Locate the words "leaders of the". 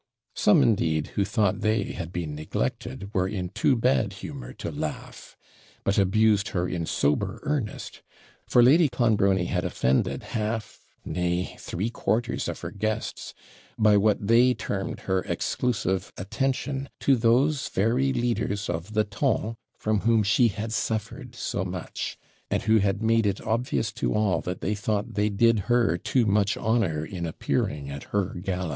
18.11-19.03